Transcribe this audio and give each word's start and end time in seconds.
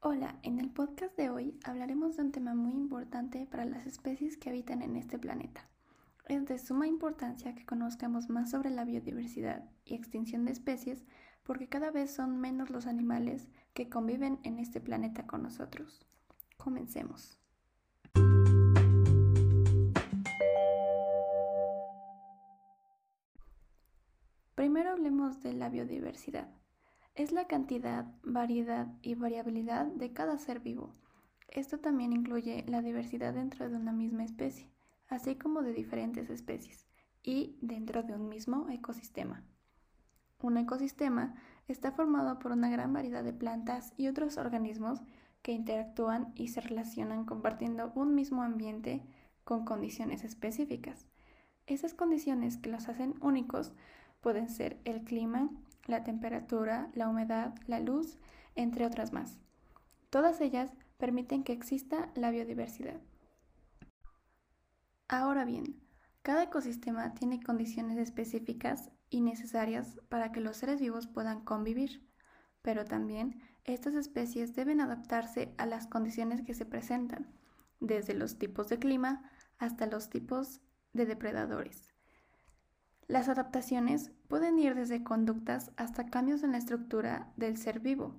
Hola, 0.00 0.38
en 0.42 0.60
el 0.60 0.70
podcast 0.70 1.16
de 1.16 1.30
hoy 1.30 1.58
hablaremos 1.64 2.16
de 2.16 2.22
un 2.22 2.30
tema 2.30 2.54
muy 2.54 2.74
importante 2.74 3.46
para 3.50 3.64
las 3.64 3.86
especies 3.86 4.36
que 4.36 4.50
habitan 4.50 4.82
en 4.82 4.94
este 4.94 5.18
planeta. 5.18 5.68
Es 6.26 6.44
de 6.44 6.58
suma 6.58 6.86
importancia 6.86 7.54
que 7.54 7.64
conozcamos 7.64 8.28
más 8.28 8.50
sobre 8.50 8.68
la 8.70 8.84
biodiversidad 8.84 9.64
y 9.84 9.94
extinción 9.94 10.44
de 10.44 10.52
especies 10.52 11.06
porque 11.44 11.68
cada 11.68 11.90
vez 11.90 12.14
son 12.14 12.38
menos 12.38 12.68
los 12.68 12.86
animales 12.86 13.48
que 13.72 13.88
conviven 13.88 14.38
en 14.42 14.58
este 14.58 14.80
planeta 14.80 15.26
con 15.26 15.42
nosotros. 15.42 16.06
Comencemos. 16.58 17.40
Primero 24.54 24.90
hablemos 24.90 25.42
de 25.42 25.54
la 25.54 25.70
biodiversidad 25.70 26.48
es 27.16 27.32
la 27.32 27.46
cantidad, 27.46 28.06
variedad 28.22 28.88
y 29.00 29.14
variabilidad 29.14 29.86
de 29.86 30.12
cada 30.12 30.38
ser 30.38 30.60
vivo. 30.60 30.94
Esto 31.48 31.78
también 31.78 32.12
incluye 32.12 32.64
la 32.68 32.82
diversidad 32.82 33.32
dentro 33.32 33.68
de 33.70 33.76
una 33.76 33.92
misma 33.92 34.22
especie, 34.24 34.70
así 35.08 35.36
como 35.36 35.62
de 35.62 35.72
diferentes 35.72 36.28
especies, 36.28 36.86
y 37.22 37.58
dentro 37.62 38.02
de 38.02 38.12
un 38.12 38.28
mismo 38.28 38.68
ecosistema. 38.68 39.42
Un 40.42 40.58
ecosistema 40.58 41.34
está 41.66 41.90
formado 41.90 42.38
por 42.38 42.52
una 42.52 42.68
gran 42.68 42.92
variedad 42.92 43.24
de 43.24 43.32
plantas 43.32 43.94
y 43.96 44.08
otros 44.08 44.36
organismos 44.36 45.00
que 45.40 45.52
interactúan 45.52 46.32
y 46.34 46.48
se 46.48 46.60
relacionan 46.60 47.24
compartiendo 47.24 47.92
un 47.94 48.14
mismo 48.14 48.42
ambiente 48.42 49.02
con 49.44 49.64
condiciones 49.64 50.22
específicas. 50.22 51.06
Esas 51.66 51.94
condiciones 51.94 52.58
que 52.58 52.70
los 52.70 52.88
hacen 52.88 53.14
únicos 53.22 53.72
pueden 54.26 54.48
ser 54.48 54.80
el 54.84 55.04
clima, 55.04 55.50
la 55.84 56.02
temperatura, 56.02 56.90
la 56.94 57.08
humedad, 57.08 57.54
la 57.68 57.78
luz, 57.78 58.18
entre 58.56 58.84
otras 58.84 59.12
más. 59.12 59.38
Todas 60.10 60.40
ellas 60.40 60.72
permiten 60.96 61.44
que 61.44 61.52
exista 61.52 62.10
la 62.16 62.32
biodiversidad. 62.32 63.00
Ahora 65.06 65.44
bien, 65.44 65.80
cada 66.22 66.42
ecosistema 66.42 67.14
tiene 67.14 67.40
condiciones 67.40 67.98
específicas 67.98 68.90
y 69.10 69.20
necesarias 69.20 70.00
para 70.08 70.32
que 70.32 70.40
los 70.40 70.56
seres 70.56 70.80
vivos 70.80 71.06
puedan 71.06 71.44
convivir, 71.44 72.04
pero 72.62 72.84
también 72.84 73.40
estas 73.62 73.94
especies 73.94 74.56
deben 74.56 74.80
adaptarse 74.80 75.54
a 75.56 75.66
las 75.66 75.86
condiciones 75.86 76.42
que 76.42 76.54
se 76.54 76.66
presentan, 76.66 77.32
desde 77.78 78.12
los 78.12 78.38
tipos 78.38 78.68
de 78.70 78.80
clima 78.80 79.30
hasta 79.58 79.86
los 79.86 80.10
tipos 80.10 80.62
de 80.94 81.06
depredadores. 81.06 81.95
Las 83.08 83.28
adaptaciones 83.28 84.10
pueden 84.26 84.58
ir 84.58 84.74
desde 84.74 85.04
conductas 85.04 85.70
hasta 85.76 86.06
cambios 86.06 86.42
en 86.42 86.52
la 86.52 86.58
estructura 86.58 87.32
del 87.36 87.56
ser 87.56 87.78
vivo. 87.78 88.16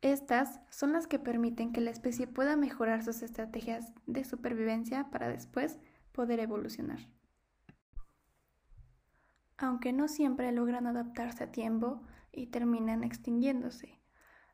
Estas 0.00 0.60
son 0.70 0.92
las 0.92 1.06
que 1.06 1.18
permiten 1.18 1.72
que 1.72 1.82
la 1.82 1.90
especie 1.90 2.26
pueda 2.26 2.56
mejorar 2.56 3.04
sus 3.04 3.22
estrategias 3.22 3.92
de 4.06 4.24
supervivencia 4.24 5.10
para 5.10 5.28
después 5.28 5.78
poder 6.12 6.40
evolucionar. 6.40 7.00
Aunque 9.58 9.92
no 9.92 10.08
siempre 10.08 10.52
logran 10.52 10.86
adaptarse 10.86 11.44
a 11.44 11.52
tiempo 11.52 12.02
y 12.32 12.46
terminan 12.46 13.04
extinguiéndose. 13.04 14.00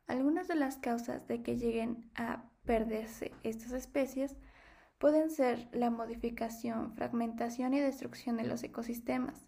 Algunas 0.05 0.49
de 0.49 0.55
las 0.55 0.77
causas 0.77 1.27
de 1.27 1.41
que 1.43 1.57
lleguen 1.57 2.11
a 2.15 2.43
perderse 2.65 3.31
estas 3.43 3.71
especies 3.71 4.35
pueden 4.97 5.29
ser 5.29 5.69
la 5.71 5.89
modificación, 5.89 6.93
fragmentación 6.93 7.73
y 7.73 7.79
destrucción 7.79 8.37
de 8.37 8.43
los 8.43 8.63
ecosistemas, 8.63 9.47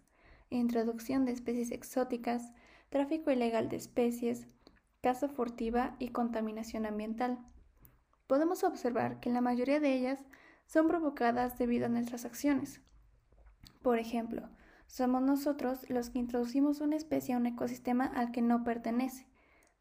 introducción 0.56 1.24
de 1.24 1.32
especies 1.32 1.70
exóticas, 1.70 2.52
tráfico 2.88 3.30
ilegal 3.30 3.68
de 3.68 3.76
especies, 3.76 4.46
caza 5.00 5.28
furtiva 5.28 5.96
y 5.98 6.08
contaminación 6.08 6.86
ambiental. 6.86 7.38
Podemos 8.26 8.64
observar 8.64 9.20
que 9.20 9.30
la 9.30 9.40
mayoría 9.40 9.80
de 9.80 9.94
ellas 9.94 10.24
son 10.66 10.88
provocadas 10.88 11.58
debido 11.58 11.86
a 11.86 11.88
nuestras 11.90 12.24
acciones. 12.24 12.80
Por 13.82 13.98
ejemplo, 13.98 14.48
somos 14.86 15.22
nosotros 15.22 15.88
los 15.90 16.10
que 16.10 16.18
introducimos 16.18 16.80
una 16.80 16.96
especie 16.96 17.34
a 17.34 17.38
un 17.38 17.46
ecosistema 17.46 18.06
al 18.06 18.30
que 18.30 18.42
no 18.42 18.64
pertenece, 18.64 19.26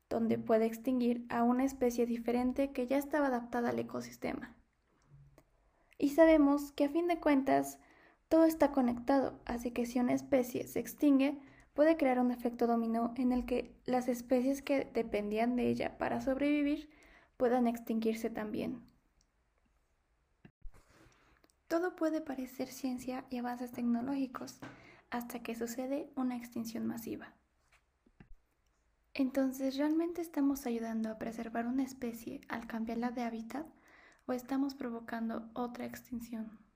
donde 0.09 0.37
puede 0.37 0.65
extinguir 0.65 1.25
a 1.29 1.43
una 1.43 1.63
especie 1.63 2.05
diferente 2.05 2.71
que 2.71 2.87
ya 2.87 2.97
estaba 2.97 3.27
adaptada 3.27 3.69
al 3.69 3.79
ecosistema. 3.79 4.55
Y 5.97 6.09
sabemos 6.09 6.71
que 6.71 6.85
a 6.85 6.89
fin 6.89 7.07
de 7.07 7.19
cuentas 7.19 7.79
todo 8.33 8.45
está 8.45 8.71
conectado, 8.71 9.39
así 9.45 9.69
que 9.69 9.85
si 9.85 9.99
una 9.99 10.13
especie 10.13 10.65
se 10.65 10.79
extingue, 10.79 11.37
puede 11.75 11.97
crear 11.97 12.19
un 12.19 12.31
efecto 12.31 12.65
dominó 12.65 13.13
en 13.15 13.31
el 13.31 13.45
que 13.45 13.75
las 13.85 14.07
especies 14.07 14.63
que 14.63 14.85
dependían 14.91 15.55
de 15.55 15.69
ella 15.69 15.99
para 15.99 16.19
sobrevivir 16.19 16.89
puedan 17.37 17.67
extinguirse 17.67 18.31
también. 18.31 18.81
Todo 21.67 21.95
puede 21.95 22.21
parecer 22.21 22.69
ciencia 22.69 23.23
y 23.29 23.37
avances 23.37 23.71
tecnológicos 23.71 24.57
hasta 25.11 25.43
que 25.43 25.53
sucede 25.53 26.09
una 26.15 26.35
extinción 26.35 26.87
masiva. 26.87 27.35
Entonces, 29.13 29.77
¿realmente 29.77 30.23
estamos 30.23 30.65
ayudando 30.65 31.11
a 31.11 31.19
preservar 31.19 31.67
una 31.67 31.83
especie 31.83 32.41
al 32.49 32.65
cambiarla 32.65 33.11
de 33.11 33.21
hábitat 33.21 33.67
o 34.25 34.33
estamos 34.33 34.73
provocando 34.73 35.51
otra 35.53 35.85
extinción? 35.85 36.72